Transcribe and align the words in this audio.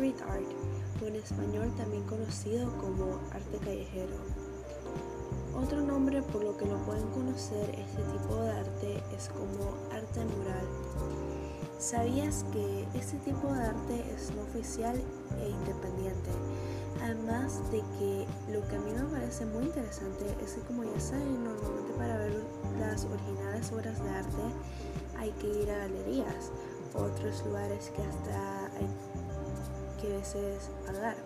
street 0.00 0.22
art, 0.30 0.48
o 1.02 1.06
en 1.08 1.16
español 1.16 1.70
también 1.76 2.02
conocido 2.04 2.72
como 2.78 3.20
arte 3.32 3.58
callejero. 3.62 4.16
Otro 5.54 5.82
nombre 5.82 6.22
por 6.22 6.42
lo 6.42 6.56
que 6.56 6.64
lo 6.64 6.78
pueden 6.86 7.06
conocer 7.08 7.68
este 7.68 8.02
tipo 8.04 8.34
de 8.36 8.50
arte 8.50 9.02
es 9.14 9.28
como 9.28 9.76
arte 9.92 10.24
mural. 10.24 10.66
¿Sabías 11.78 12.46
que 12.50 12.86
este 12.94 13.18
tipo 13.18 13.52
de 13.52 13.60
arte 13.60 14.14
es 14.14 14.32
no 14.34 14.40
oficial 14.40 14.96
e 15.38 15.50
independiente? 15.50 16.30
Además 17.02 17.60
de 17.70 17.82
que 17.98 18.26
lo 18.50 18.66
que 18.68 18.76
a 18.76 18.80
mí 18.80 18.92
me 18.92 19.04
parece 19.04 19.44
muy 19.44 19.64
interesante 19.64 20.24
es 20.42 20.54
que 20.54 20.60
como 20.62 20.84
ya 20.84 20.98
saben, 20.98 21.44
normalmente 21.44 21.92
para 21.98 22.16
ver 22.16 22.42
las 22.78 23.04
originales 23.04 23.70
obras 23.72 24.02
de 24.02 24.08
arte 24.08 24.42
hay 25.18 25.30
que 25.32 25.62
ir 25.62 25.70
a 25.70 25.78
galerías, 25.78 26.50
otros 26.94 27.44
lugares 27.44 27.92
que 27.94 28.02
hasta 28.02 28.64
hay 28.76 28.88
que 30.00 30.08
veces 30.08 30.70
pagar. 30.86 31.16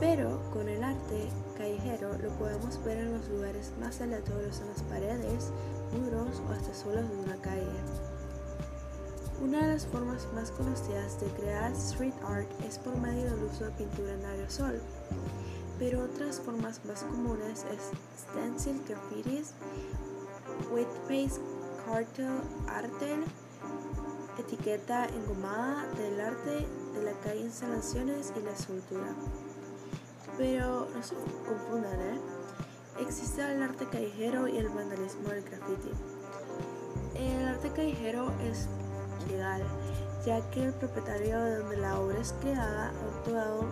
Pero 0.00 0.40
con 0.52 0.68
el 0.68 0.82
arte 0.82 1.28
callejero 1.56 2.18
lo 2.18 2.30
podemos 2.30 2.82
ver 2.84 2.98
en 2.98 3.12
los 3.12 3.28
lugares 3.28 3.72
más 3.80 4.00
aleatorios, 4.00 4.60
en 4.60 4.68
las 4.68 4.82
paredes, 4.82 5.50
muros 5.92 6.42
o 6.48 6.52
hasta 6.52 6.74
suelos 6.74 7.08
de 7.08 7.16
una 7.16 7.36
calle. 7.36 7.66
Una 9.42 9.66
de 9.66 9.74
las 9.74 9.86
formas 9.86 10.26
más 10.34 10.50
conocidas 10.52 11.20
de 11.20 11.26
crear 11.28 11.72
street 11.72 12.14
art 12.26 12.48
es 12.66 12.78
por 12.78 12.96
medio 12.96 13.24
del 13.24 13.44
uso 13.44 13.64
de 13.64 13.70
pintura 13.72 14.14
en 14.14 14.24
aerosol, 14.24 14.80
pero 15.78 16.04
otras 16.04 16.40
formas 16.40 16.80
más 16.84 17.02
comunes 17.02 17.64
es 17.72 17.90
stencil 18.30 18.80
graffitis, 18.88 19.52
with 20.72 20.86
face 21.08 21.40
cartel 21.84 22.40
arte, 22.68 23.16
etiqueta 24.38 25.06
engomada 25.06 25.86
del 25.94 26.20
arte 26.20 26.66
de 26.94 27.02
la 27.02 27.12
calle 27.20 27.40
instalaciones 27.40 28.32
y 28.36 28.42
la 28.42 28.52
escultura. 28.52 29.14
Pero 30.38 30.88
no 30.94 31.02
se 31.02 31.14
confundan, 31.14 32.00
¿eh? 32.00 32.20
Existe 33.00 33.42
el 33.42 33.62
arte 33.62 33.86
callejero 33.86 34.48
y 34.48 34.58
el 34.58 34.68
vandalismo 34.68 35.28
del 35.28 35.42
graffiti. 35.42 35.90
El 37.16 37.48
arte 37.48 37.70
callejero 37.70 38.32
es 38.42 38.68
legal, 39.28 39.62
ya 40.24 40.48
que 40.50 40.64
el 40.64 40.72
propietario 40.72 41.40
de 41.40 41.58
donde 41.58 41.76
la 41.76 41.98
obra 41.98 42.20
es 42.20 42.32
creada 42.40 42.90
ha 42.90 43.20
otorgado 43.20 43.64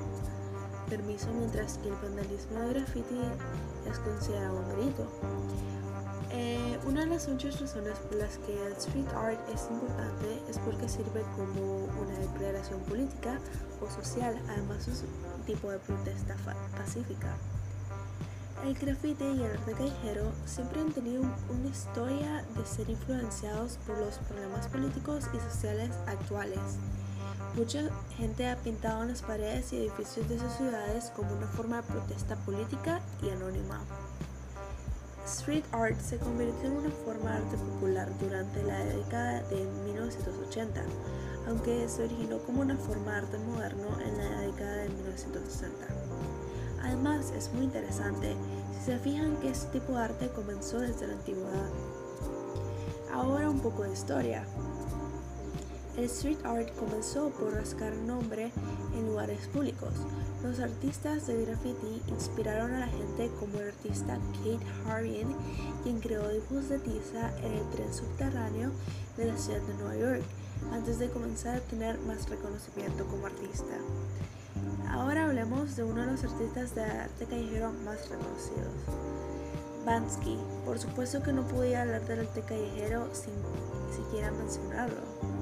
permiso, 0.88 1.28
mientras 1.32 1.78
que 1.78 1.88
el 1.88 1.94
vandalismo 1.94 2.60
de 2.60 2.74
graffiti 2.74 3.20
es 3.90 3.98
considerado 4.00 4.58
un 4.58 4.68
delito. 4.76 5.06
Las 7.12 7.28
muchas 7.28 7.60
razones 7.60 7.98
por 7.98 8.16
las 8.16 8.38
que 8.38 8.66
el 8.66 8.72
street 8.72 9.06
art 9.14 9.38
es 9.52 9.68
importante 9.70 10.42
es 10.48 10.58
porque 10.60 10.88
sirve 10.88 11.22
como 11.36 11.84
una 12.00 12.18
declaración 12.18 12.80
política 12.84 13.38
o 13.82 13.90
social, 13.90 14.34
además 14.48 14.88
es 14.88 15.04
un 15.36 15.44
tipo 15.44 15.70
de 15.70 15.78
protesta 15.80 16.34
pacífica. 16.74 17.36
El 18.64 18.72
graffiti 18.72 19.24
y 19.24 19.42
el 19.42 19.50
arte 19.50 19.72
callejero 19.72 20.32
siempre 20.46 20.80
han 20.80 20.90
tenido 20.90 21.20
una 21.50 21.68
historia 21.68 22.46
de 22.56 22.64
ser 22.64 22.88
influenciados 22.88 23.78
por 23.86 23.98
los 23.98 24.16
problemas 24.16 24.68
políticos 24.68 25.26
y 25.34 25.52
sociales 25.52 25.90
actuales. 26.06 26.60
Mucha 27.54 27.90
gente 28.16 28.48
ha 28.48 28.56
pintado 28.56 29.02
en 29.02 29.10
las 29.10 29.20
paredes 29.20 29.70
y 29.74 29.76
edificios 29.76 30.30
de 30.30 30.38
sus 30.38 30.52
ciudades 30.54 31.12
como 31.14 31.30
una 31.34 31.46
forma 31.46 31.76
de 31.76 31.82
protesta 31.82 32.36
política 32.36 33.02
y 33.22 33.28
anónima. 33.28 33.82
Street 35.26 35.64
art 35.72 35.98
se 36.00 36.18
convirtió 36.18 36.68
en 36.68 36.78
una 36.78 36.90
forma 36.90 37.30
de 37.30 37.36
arte 37.36 37.56
popular 37.56 38.08
durante 38.18 38.62
la 38.64 38.78
década 38.84 39.42
de 39.44 39.64
1980, 39.84 40.82
aunque 41.46 41.88
se 41.88 42.04
originó 42.04 42.38
como 42.38 42.62
una 42.62 42.76
forma 42.76 43.12
de 43.12 43.18
arte 43.18 43.38
moderno 43.38 44.00
en 44.04 44.18
la 44.18 44.40
década 44.40 44.76
de 44.76 44.88
1960. 44.88 45.86
Además, 46.82 47.32
es 47.36 47.52
muy 47.52 47.64
interesante 47.64 48.34
si 48.72 48.86
se 48.86 48.98
fijan 48.98 49.36
que 49.36 49.50
este 49.50 49.78
tipo 49.78 49.92
de 49.92 50.02
arte 50.02 50.28
comenzó 50.30 50.80
desde 50.80 51.06
la 51.06 51.12
antigüedad. 51.14 51.70
Ahora 53.12 53.48
un 53.48 53.60
poco 53.60 53.84
de 53.84 53.92
historia. 53.92 54.44
El 55.96 56.04
street 56.04 56.38
art 56.44 56.74
comenzó 56.78 57.28
por 57.30 57.52
rascar 57.52 57.94
nombre 57.94 58.50
en 58.96 59.06
lugares 59.06 59.46
públicos. 59.48 59.92
Los 60.42 60.58
artistas 60.58 61.26
de 61.26 61.44
graffiti 61.44 62.00
inspiraron 62.08 62.72
a 62.72 62.80
la 62.80 62.86
gente 62.86 63.30
como 63.38 63.58
el 63.58 63.68
artista 63.68 64.18
Kate 64.38 64.66
Harvin, 64.86 65.36
quien 65.82 66.00
creó 66.00 66.26
dibujos 66.28 66.70
de 66.70 66.78
tiza 66.78 67.36
en 67.40 67.52
el 67.52 67.70
tren 67.70 67.92
subterráneo 67.92 68.70
de 69.18 69.26
la 69.26 69.36
ciudad 69.36 69.60
de 69.60 69.74
Nueva 69.74 69.96
York, 69.96 70.22
antes 70.72 70.98
de 70.98 71.10
comenzar 71.10 71.56
a 71.56 71.60
tener 71.60 71.98
más 72.00 72.28
reconocimiento 72.30 73.04
como 73.06 73.26
artista. 73.26 73.76
Ahora 74.88 75.26
hablemos 75.26 75.76
de 75.76 75.84
uno 75.84 76.00
de 76.00 76.12
los 76.12 76.24
artistas 76.24 76.74
de 76.74 76.84
arte 76.84 77.26
callejero 77.26 77.70
más 77.84 78.08
reconocidos. 78.08 78.72
Bansky. 79.84 80.38
Por 80.64 80.78
supuesto 80.78 81.22
que 81.22 81.32
no 81.32 81.42
podía 81.42 81.82
hablar 81.82 82.06
del 82.06 82.20
arte 82.20 82.40
callejero 82.42 83.08
sin 83.12 83.34
siquiera 83.94 84.30
mencionarlo. 84.30 85.41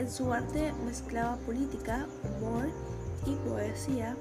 En 0.00 0.10
su 0.10 0.32
arte 0.32 0.72
mezclaba 0.86 1.36
política, 1.44 2.06
humor 2.24 2.70
y 3.26 3.34
poesía 3.46 4.16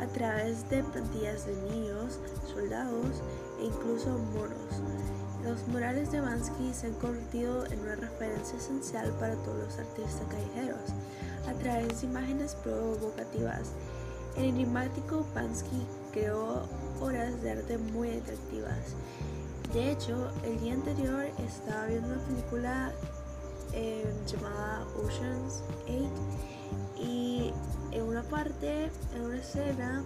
a 0.00 0.06
través 0.08 0.68
de 0.70 0.82
plantillas 0.82 1.46
de 1.46 1.54
niños, 1.70 2.18
soldados 2.52 3.22
e 3.60 3.66
incluso 3.66 4.08
monos. 4.34 4.82
Los 5.44 5.68
murales 5.68 6.10
de 6.10 6.20
Bansky 6.20 6.74
se 6.74 6.88
han 6.88 6.94
convertido 6.94 7.64
en 7.66 7.78
una 7.78 7.94
referencia 7.94 8.58
esencial 8.58 9.12
para 9.20 9.36
todos 9.36 9.58
los 9.58 9.78
artistas 9.78 10.26
callejeros 10.28 10.90
a 11.48 11.52
través 11.62 12.00
de 12.00 12.08
imágenes 12.08 12.56
provocativas. 12.56 13.70
El 14.36 14.46
enigmático 14.46 15.24
Bansky 15.32 15.86
creó 16.10 16.64
obras 17.00 17.40
de 17.40 17.52
arte 17.52 17.78
muy 17.78 18.10
atractivas. 18.10 18.96
De 19.72 19.92
hecho, 19.92 20.32
el 20.42 20.58
día 20.58 20.74
anterior 20.74 21.24
estaba 21.38 21.86
viendo 21.86 22.08
una 22.08 22.24
película 22.24 22.92
eh, 23.74 24.04
llamada 24.26 24.86
Oceans 24.96 25.62
8 25.84 25.94
y 26.96 27.52
en 27.92 28.02
una 28.04 28.22
parte, 28.22 28.90
en 29.14 29.22
una 29.22 29.36
escena, 29.38 30.04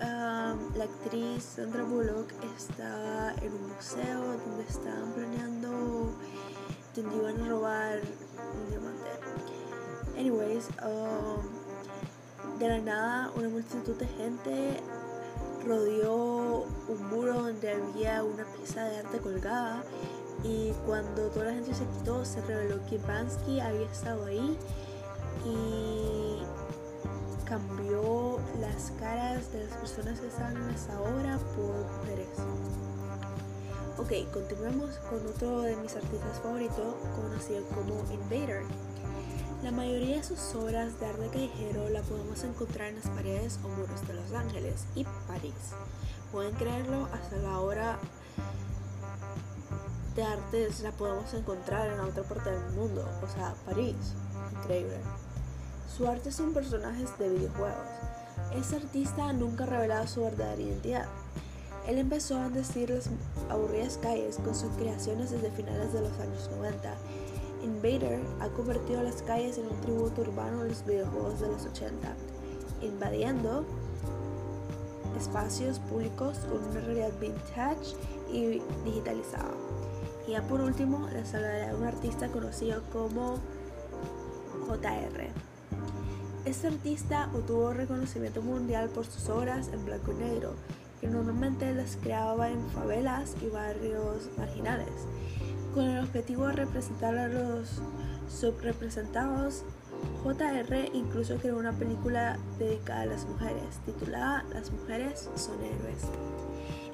la 0.00 0.84
actriz 0.84 1.42
Sandra 1.42 1.82
Bullock 1.84 2.30
estaba 2.56 3.32
en 3.42 3.52
un 3.52 3.68
museo 3.74 4.20
donde 4.44 4.64
estaban 4.68 5.12
planeando 5.12 6.12
donde 6.94 7.16
iban 7.16 7.40
a 7.40 7.48
robar 7.48 8.00
un 8.00 8.70
diamante. 8.70 9.10
Anyways, 10.18 10.68
um, 10.82 12.58
de 12.58 12.68
la 12.68 12.78
nada 12.78 13.30
una 13.34 13.48
multitud 13.48 13.96
de 13.96 14.06
gente 14.06 14.80
rodeó 15.66 16.66
un 16.88 17.06
muro 17.08 17.42
donde 17.42 17.72
había 17.72 18.22
una 18.22 18.44
pieza 18.44 18.84
de 18.84 18.98
arte 18.98 19.18
colgada 19.18 19.82
y 20.44 20.72
cuando 20.86 21.28
toda 21.30 21.46
la 21.46 21.54
gente 21.54 21.74
se 21.74 21.86
quitó 21.86 22.24
se 22.24 22.40
reveló 22.42 22.84
que 22.86 22.98
Bansky 22.98 23.60
había 23.60 23.90
estado 23.90 24.26
ahí 24.26 24.58
y 25.44 26.42
cambió 27.46 28.38
las 28.60 28.92
caras 29.00 29.50
de 29.52 29.64
las 29.64 29.76
personas 29.78 30.20
que 30.20 30.28
estaban 30.28 30.56
en 30.56 30.70
esa 30.70 31.00
obra 31.00 31.38
por 31.56 31.74
mujeres. 31.98 32.28
Ok, 33.96 34.30
continuemos 34.32 34.90
con 35.08 35.26
otro 35.26 35.62
de 35.62 35.76
mis 35.76 35.94
artistas 35.94 36.40
favoritos, 36.42 36.94
conocido 37.16 37.64
como 37.68 37.94
Invader. 38.12 38.62
La 39.62 39.70
mayoría 39.70 40.16
de 40.16 40.24
sus 40.24 40.54
obras 40.56 41.00
de 41.00 41.06
arte 41.06 41.28
callejero 41.32 41.88
la 41.88 42.02
podemos 42.02 42.42
encontrar 42.44 42.88
en 42.88 42.96
las 42.96 43.08
paredes 43.08 43.58
o 43.64 43.68
muros 43.68 44.06
de 44.06 44.14
Los 44.14 44.32
Ángeles 44.32 44.84
y 44.94 45.04
París. 45.26 45.54
Pueden 46.32 46.54
creerlo, 46.56 47.08
hasta 47.12 47.36
la 47.36 47.60
obra 47.60 47.98
de 50.14 50.22
arte 50.22 50.68
la 50.82 50.92
podemos 50.92 51.32
encontrar 51.34 51.90
en 51.90 52.00
otra 52.00 52.22
parte 52.22 52.50
del 52.50 52.70
mundo, 52.72 53.08
o 53.22 53.28
sea, 53.28 53.54
París. 53.66 53.96
Increíble. 54.60 54.98
Su 55.96 56.06
arte 56.06 56.30
son 56.30 56.52
personajes 56.52 57.16
de 57.18 57.30
videojuegos. 57.30 57.74
Este 58.54 58.76
artista 58.76 59.32
nunca 59.32 59.64
ha 59.64 59.66
revelado 59.66 60.06
su 60.06 60.22
verdadera 60.22 60.62
identidad. 60.62 61.06
Él 61.86 61.98
empezó 61.98 62.38
a 62.38 62.48
decir 62.48 62.90
las 62.90 63.10
aburridas 63.50 63.98
calles 63.98 64.36
con 64.36 64.54
sus 64.54 64.70
creaciones 64.76 65.30
desde 65.30 65.50
finales 65.50 65.92
de 65.92 66.00
los 66.00 66.18
años 66.20 66.48
90. 66.56 66.94
Invader 67.62 68.20
ha 68.40 68.48
convertido 68.48 69.02
las 69.02 69.22
calles 69.22 69.58
en 69.58 69.66
un 69.66 69.80
tributo 69.80 70.22
urbano 70.22 70.62
a 70.62 70.64
los 70.64 70.84
videojuegos 70.84 71.40
de 71.40 71.48
los 71.48 71.66
80, 71.66 72.14
invadiendo 72.82 73.64
espacios 75.18 75.78
públicos 75.78 76.38
con 76.50 76.62
una 76.64 76.80
realidad 76.80 77.12
vintage 77.20 77.96
y 78.32 78.62
digitalizada. 78.84 79.52
Y 80.26 80.32
ya 80.32 80.42
por 80.42 80.60
último, 80.60 81.08
les 81.12 81.34
hablaré 81.34 81.68
de 81.68 81.74
un 81.74 81.84
artista 81.84 82.28
conocido 82.28 82.82
como 82.92 83.38
JR. 84.66 85.28
Este 86.44 86.66
artista 86.66 87.30
obtuvo 87.34 87.72
reconocimiento 87.72 88.42
mundial 88.42 88.88
por 88.88 89.06
sus 89.06 89.28
obras 89.28 89.68
en 89.68 89.84
blanco 89.84 90.12
y 90.12 90.16
negro, 90.16 90.54
que 91.00 91.08
normalmente 91.08 91.74
las 91.74 91.96
creaba 91.96 92.50
en 92.50 92.60
favelas 92.70 93.34
y 93.42 93.48
barrios 93.48 94.28
marginales. 94.36 94.92
Con 95.74 95.84
el 95.84 96.04
objetivo 96.04 96.46
de 96.46 96.52
representar 96.52 97.16
a 97.16 97.28
los 97.28 97.80
subrepresentados, 98.28 99.64
JR 100.22 100.90
incluso 100.92 101.36
creó 101.36 101.58
una 101.58 101.72
película 101.72 102.38
dedicada 102.58 103.02
a 103.02 103.06
las 103.06 103.26
mujeres, 103.26 103.78
titulada 103.84 104.44
Las 104.52 104.70
mujeres 104.70 105.30
son 105.34 105.62
héroes. 105.62 106.02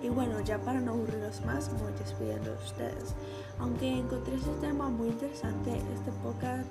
Y 0.03 0.09
bueno, 0.09 0.41
ya 0.41 0.59
para 0.59 0.81
no 0.81 0.93
aburrirlos 0.93 1.45
más, 1.45 1.71
voy 1.81 1.93
despidiendo 1.99 2.51
de 2.51 2.65
ustedes. 2.65 3.15
Aunque 3.59 3.99
encontré 3.99 4.35
este 4.35 4.53
tema 4.61 4.89
muy 4.89 5.09
interesante, 5.09 5.77
este 5.95 6.11
podcast 6.23 6.67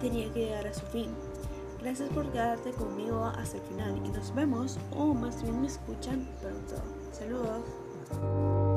tenía 0.00 0.32
que 0.32 0.46
llegar 0.46 0.66
a 0.66 0.74
su 0.74 0.86
fin. 0.86 1.10
Gracias 1.80 2.08
por 2.10 2.30
quedarte 2.32 2.72
conmigo 2.72 3.24
hasta 3.24 3.58
el 3.58 3.62
final 3.64 3.96
y 4.04 4.08
nos 4.08 4.34
vemos 4.34 4.78
o 4.96 5.14
más 5.14 5.42
bien 5.42 5.60
me 5.60 5.66
escuchan 5.66 6.28
pronto. 6.40 6.82
Saludos. 7.12 8.67